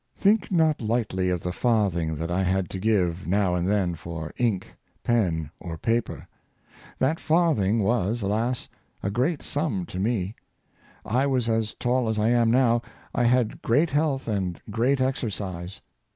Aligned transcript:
Think 0.15 0.51
not 0.51 0.81
lightly 0.81 1.29
of 1.29 1.41
the 1.43 1.51
farthing 1.51 2.15
that 2.15 2.31
I 2.31 2.41
had 2.41 2.71
to 2.71 2.79
give, 2.79 3.27
now 3.27 3.53
and 3.53 3.69
then, 3.69 3.93
for 3.93 4.33
ink, 4.37 4.65
pen, 5.03 5.51
or 5.59 5.77
paper! 5.77 6.27
That 6.97 7.19
farthing 7.19 7.83
was, 7.83 8.23
alas! 8.23 8.67
a 9.03 9.11
great 9.11 9.43
sum 9.43 9.85
to 9.85 9.99
me! 9.99 10.33
I 11.05 11.27
was 11.27 11.47
as 11.47 11.75
tall 11.75 12.09
as 12.09 12.17
I 12.17 12.29
am 12.31 12.49
now; 12.49 12.81
I 13.13 13.25
had 13.25 13.61
great 13.61 13.91
health 13.91 14.27
and 14.27 14.59
great 14.71 14.99
exercise. 14.99 15.81